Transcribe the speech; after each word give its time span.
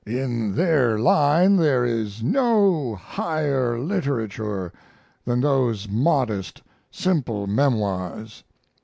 In 0.07 0.55
their 0.55 0.97
line 0.97 1.57
there 1.57 1.85
is 1.85 2.23
no 2.23 2.95
higher 2.95 3.79
literature 3.79 4.73
than 5.25 5.41
those 5.41 5.87
modest, 5.87 6.63
simple 6.89 7.45
memoirs. 7.45 8.43